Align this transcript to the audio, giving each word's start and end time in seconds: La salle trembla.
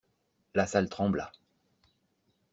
La 0.55 0.65
salle 0.65 0.89
trembla. 0.89 1.31